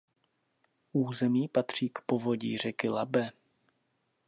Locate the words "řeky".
2.57-2.89